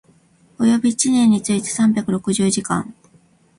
[0.57, 2.91] 及び一年について三百六十時間